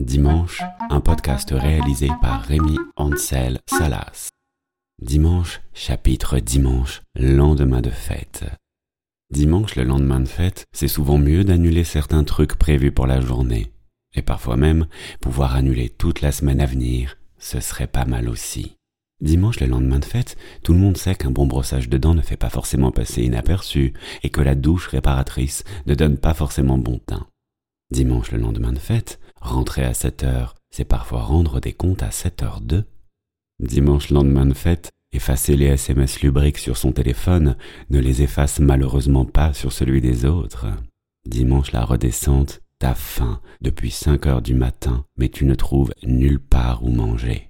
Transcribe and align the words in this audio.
Dimanche, 0.00 0.62
un 0.90 1.00
podcast 1.00 1.50
réalisé 1.52 2.08
par 2.20 2.42
Rémi 2.42 2.78
Ansel 2.96 3.58
Salas. 3.66 4.28
Dimanche, 5.00 5.60
chapitre 5.74 6.38
dimanche, 6.38 7.02
lendemain 7.14 7.80
de 7.80 7.90
fête. 7.90 8.44
Dimanche, 9.30 9.76
le 9.76 9.84
lendemain 9.84 10.20
de 10.20 10.28
fête, 10.28 10.64
c'est 10.72 10.88
souvent 10.88 11.18
mieux 11.18 11.44
d'annuler 11.44 11.84
certains 11.84 12.24
trucs 12.24 12.56
prévus 12.56 12.92
pour 12.92 13.06
la 13.06 13.20
journée. 13.20 13.72
Et 14.14 14.22
parfois 14.22 14.56
même, 14.56 14.86
pouvoir 15.20 15.54
annuler 15.54 15.88
toute 15.88 16.20
la 16.20 16.32
semaine 16.32 16.60
à 16.60 16.66
venir, 16.66 17.16
ce 17.38 17.60
serait 17.60 17.86
pas 17.86 18.04
mal 18.04 18.28
aussi. 18.28 18.76
Dimanche, 19.20 19.60
le 19.60 19.66
lendemain 19.66 19.98
de 19.98 20.04
fête, 20.04 20.36
tout 20.62 20.72
le 20.72 20.78
monde 20.78 20.96
sait 20.96 21.14
qu'un 21.14 21.30
bon 21.30 21.46
brossage 21.46 21.90
de 21.90 21.98
dents 21.98 22.14
ne 22.14 22.22
fait 22.22 22.38
pas 22.38 22.48
forcément 22.48 22.90
passer 22.90 23.22
inaperçu 23.22 23.92
et 24.22 24.30
que 24.30 24.40
la 24.40 24.54
douche 24.54 24.88
réparatrice 24.88 25.64
ne 25.86 25.94
donne 25.94 26.16
pas 26.16 26.32
forcément 26.32 26.78
bon 26.78 26.98
teint. 26.98 27.26
Dimanche, 27.90 28.32
le 28.32 28.38
lendemain 28.38 28.72
de 28.72 28.78
fête, 28.78 29.20
rentrer 29.40 29.84
à 29.84 29.92
7 29.92 30.24
heures, 30.24 30.54
c'est 30.70 30.86
parfois 30.86 31.22
rendre 31.22 31.60
des 31.60 31.74
comptes 31.74 32.02
à 32.02 32.10
7 32.10 32.42
heures 32.42 32.60
2. 32.62 32.84
Dimanche, 33.58 34.10
lendemain 34.10 34.46
de 34.46 34.54
fête, 34.54 34.90
effacer 35.12 35.56
les 35.56 35.66
SMS 35.66 36.22
lubriques 36.22 36.58
sur 36.58 36.78
son 36.78 36.92
téléphone 36.92 37.56
ne 37.90 37.98
les 37.98 38.22
efface 38.22 38.58
malheureusement 38.58 39.26
pas 39.26 39.52
sur 39.52 39.72
celui 39.72 40.00
des 40.00 40.24
autres. 40.24 40.66
Dimanche, 41.26 41.72
la 41.72 41.84
redescente, 41.84 42.62
t'as 42.78 42.94
faim 42.94 43.42
depuis 43.60 43.90
5 43.90 44.26
heures 44.26 44.42
du 44.42 44.54
matin, 44.54 45.04
mais 45.18 45.28
tu 45.28 45.44
ne 45.44 45.54
trouves 45.54 45.92
nulle 46.04 46.40
part 46.40 46.82
où 46.82 46.88
manger. 46.88 47.49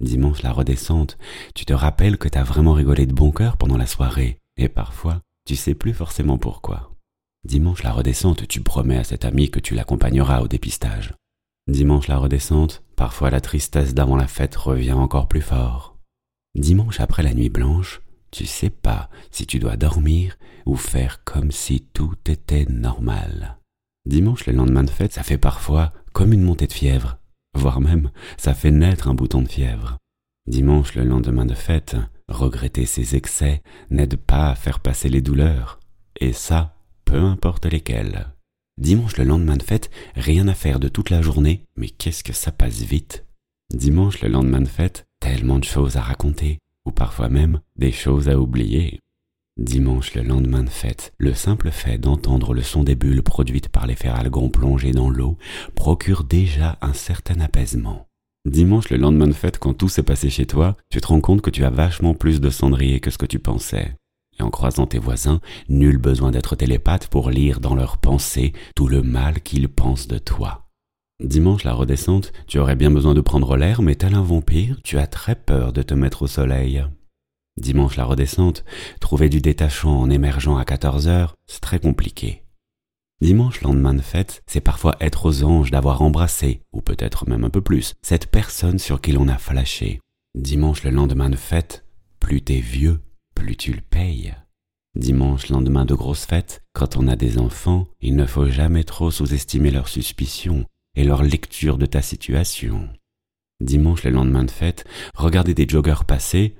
Dimanche 0.00 0.42
la 0.42 0.52
redescente, 0.52 1.16
tu 1.54 1.64
te 1.64 1.72
rappelles 1.72 2.18
que 2.18 2.28
t'as 2.28 2.42
vraiment 2.42 2.74
rigolé 2.74 3.06
de 3.06 3.14
bon 3.14 3.30
cœur 3.30 3.56
pendant 3.56 3.78
la 3.78 3.86
soirée, 3.86 4.38
et 4.58 4.68
parfois, 4.68 5.22
tu 5.46 5.56
sais 5.56 5.74
plus 5.74 5.94
forcément 5.94 6.36
pourquoi. 6.36 6.92
Dimanche 7.44 7.82
la 7.82 7.92
redescente, 7.92 8.46
tu 8.46 8.60
promets 8.60 8.98
à 8.98 9.04
cet 9.04 9.24
ami 9.24 9.50
que 9.50 9.60
tu 9.60 9.74
l'accompagneras 9.74 10.42
au 10.42 10.48
dépistage. 10.48 11.14
Dimanche 11.66 12.08
la 12.08 12.18
redescente, 12.18 12.82
parfois 12.94 13.30
la 13.30 13.40
tristesse 13.40 13.94
d'avant 13.94 14.16
la 14.16 14.26
fête 14.26 14.54
revient 14.54 14.92
encore 14.92 15.28
plus 15.28 15.40
fort. 15.40 15.96
Dimanche 16.54 17.00
après 17.00 17.22
la 17.22 17.32
nuit 17.32 17.48
blanche, 17.48 18.02
tu 18.30 18.44
sais 18.44 18.70
pas 18.70 19.08
si 19.30 19.46
tu 19.46 19.58
dois 19.58 19.76
dormir 19.76 20.36
ou 20.66 20.76
faire 20.76 21.24
comme 21.24 21.52
si 21.52 21.80
tout 21.92 22.16
était 22.26 22.66
normal. 22.66 23.58
Dimanche 24.04 24.46
le 24.46 24.52
lendemain 24.52 24.84
de 24.84 24.90
fête, 24.90 25.14
ça 25.14 25.22
fait 25.22 25.38
parfois 25.38 25.92
comme 26.12 26.34
une 26.34 26.42
montée 26.42 26.66
de 26.66 26.72
fièvre 26.72 27.18
voire 27.56 27.80
même 27.80 28.10
ça 28.36 28.54
fait 28.54 28.70
naître 28.70 29.08
un 29.08 29.14
bouton 29.14 29.42
de 29.42 29.48
fièvre. 29.48 29.98
Dimanche, 30.46 30.94
le 30.94 31.02
lendemain 31.02 31.46
de 31.46 31.54
fête, 31.54 31.96
regretter 32.28 32.86
ses 32.86 33.16
excès 33.16 33.62
n'aide 33.90 34.16
pas 34.16 34.50
à 34.50 34.54
faire 34.54 34.80
passer 34.80 35.08
les 35.08 35.22
douleurs, 35.22 35.80
et 36.20 36.32
ça, 36.32 36.76
peu 37.04 37.16
importe 37.16 37.66
lesquelles. 37.66 38.28
Dimanche, 38.78 39.16
le 39.16 39.24
lendemain 39.24 39.56
de 39.56 39.62
fête, 39.62 39.90
rien 40.14 40.48
à 40.48 40.54
faire 40.54 40.78
de 40.78 40.88
toute 40.88 41.10
la 41.10 41.22
journée, 41.22 41.64
mais 41.76 41.88
qu'est-ce 41.88 42.22
que 42.22 42.32
ça 42.32 42.52
passe 42.52 42.82
vite. 42.82 43.24
Dimanche, 43.74 44.20
le 44.20 44.28
lendemain 44.28 44.60
de 44.60 44.68
fête, 44.68 45.06
tellement 45.18 45.58
de 45.58 45.64
choses 45.64 45.96
à 45.96 46.02
raconter, 46.02 46.58
ou 46.84 46.92
parfois 46.92 47.28
même 47.28 47.60
des 47.76 47.92
choses 47.92 48.28
à 48.28 48.38
oublier. 48.38 49.00
Dimanche, 49.56 50.14
le 50.14 50.22
lendemain 50.22 50.62
de 50.62 50.68
fête, 50.68 51.14
le 51.16 51.32
simple 51.32 51.70
fait 51.70 51.96
d'entendre 51.96 52.52
le 52.52 52.60
son 52.60 52.84
des 52.84 52.94
bulles 52.94 53.22
produites 53.22 53.70
par 53.70 53.86
les 53.86 53.94
feralgons 53.94 54.50
plongés 54.50 54.92
dans 54.92 55.08
l'eau 55.08 55.38
procure 55.74 56.24
déjà 56.24 56.76
un 56.82 56.92
certain 56.92 57.40
apaisement. 57.40 58.06
Dimanche, 58.44 58.90
le 58.90 58.98
lendemain 58.98 59.26
de 59.26 59.32
fête, 59.32 59.58
quand 59.58 59.72
tout 59.72 59.88
s'est 59.88 60.02
passé 60.02 60.28
chez 60.28 60.44
toi, 60.44 60.76
tu 60.90 61.00
te 61.00 61.06
rends 61.06 61.22
compte 61.22 61.40
que 61.40 61.48
tu 61.48 61.64
as 61.64 61.70
vachement 61.70 62.12
plus 62.12 62.38
de 62.42 62.50
cendrier 62.50 63.00
que 63.00 63.10
ce 63.10 63.16
que 63.16 63.24
tu 63.24 63.38
pensais. 63.38 63.96
Et 64.38 64.42
en 64.42 64.50
croisant 64.50 64.86
tes 64.86 64.98
voisins, 64.98 65.40
nul 65.70 65.96
besoin 65.96 66.32
d'être 66.32 66.54
télépathe 66.54 67.08
pour 67.08 67.30
lire 67.30 67.58
dans 67.58 67.74
leurs 67.74 67.96
pensées 67.96 68.52
tout 68.74 68.88
le 68.88 69.02
mal 69.02 69.40
qu'ils 69.40 69.70
pensent 69.70 70.06
de 70.06 70.18
toi. 70.18 70.66
Dimanche, 71.24 71.64
la 71.64 71.72
redescente, 71.72 72.34
tu 72.46 72.58
aurais 72.58 72.76
bien 72.76 72.90
besoin 72.90 73.14
de 73.14 73.22
prendre 73.22 73.56
l'air, 73.56 73.80
mais 73.80 73.94
tel 73.94 74.12
un 74.12 74.22
vampire, 74.22 74.80
tu 74.84 74.98
as 74.98 75.06
très 75.06 75.34
peur 75.34 75.72
de 75.72 75.80
te 75.80 75.94
mettre 75.94 76.22
au 76.22 76.26
soleil. 76.26 76.84
Dimanche 77.56 77.96
la 77.96 78.04
redescente, 78.04 78.64
trouver 79.00 79.28
du 79.28 79.40
détachant 79.40 79.98
en 79.98 80.10
émergeant 80.10 80.58
à 80.58 80.64
14 80.64 81.08
heures, 81.08 81.36
c'est 81.46 81.60
très 81.60 81.78
compliqué. 81.78 82.42
Dimanche 83.22 83.62
lendemain 83.62 83.94
de 83.94 84.02
fête, 84.02 84.42
c'est 84.46 84.60
parfois 84.60 84.96
être 85.00 85.24
aux 85.24 85.42
anges 85.42 85.70
d'avoir 85.70 86.02
embrassé, 86.02 86.60
ou 86.72 86.82
peut-être 86.82 87.26
même 87.26 87.44
un 87.44 87.50
peu 87.50 87.62
plus, 87.62 87.94
cette 88.02 88.30
personne 88.30 88.78
sur 88.78 89.00
qui 89.00 89.12
l'on 89.12 89.28
a 89.28 89.38
flashé. 89.38 90.00
Dimanche 90.34 90.82
le 90.82 90.90
lendemain 90.90 91.30
de 91.30 91.36
fête, 91.36 91.86
plus 92.20 92.42
t'es 92.42 92.60
vieux, 92.60 93.00
plus 93.34 93.56
tu 93.56 93.72
le 93.72 93.80
payes. 93.80 94.34
Dimanche 94.94 95.48
lendemain 95.48 95.86
de 95.86 95.94
grosse 95.94 96.26
fête, 96.26 96.62
quand 96.74 96.98
on 96.98 97.08
a 97.08 97.16
des 97.16 97.38
enfants, 97.38 97.86
il 98.02 98.16
ne 98.16 98.26
faut 98.26 98.48
jamais 98.48 98.84
trop 98.84 99.10
sous-estimer 99.10 99.70
leurs 99.70 99.88
suspicions 99.88 100.66
et 100.94 101.04
leur 101.04 101.22
lecture 101.22 101.78
de 101.78 101.86
ta 101.86 102.02
situation. 102.02 102.88
Dimanche 103.62 104.04
le 104.04 104.10
lendemain 104.10 104.44
de 104.44 104.50
fête, 104.50 104.84
regarder 105.14 105.54
des 105.54 105.66
joggers 105.66 106.04
passer, 106.06 106.54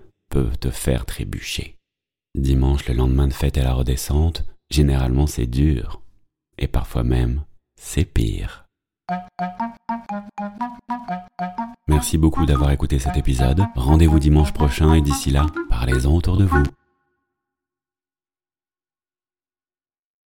te 0.60 0.70
faire 0.70 1.06
trébucher. 1.06 1.76
Dimanche, 2.34 2.86
le 2.88 2.94
lendemain 2.94 3.28
de 3.28 3.32
fête 3.32 3.56
et 3.56 3.62
la 3.62 3.72
redescente, 3.72 4.44
généralement 4.70 5.26
c'est 5.26 5.47
dur. 5.47 6.02
Et 6.58 6.69
parfois 6.69 7.02
même, 7.02 7.44
c'est 7.80 8.04
pire. 8.04 8.66
Merci 11.88 12.19
beaucoup 12.19 12.47
d'avoir 12.47 12.72
écouté 12.72 12.98
cet 12.98 13.16
épisode. 13.16 13.64
Rendez-vous 13.74 14.19
dimanche 14.19 14.52
prochain 14.52 14.94
et 14.94 15.02
d'ici 15.02 15.30
là, 15.30 15.47
parlez-en 15.69 16.14
autour 16.14 16.36
de 16.36 16.44
vous. 16.44 16.64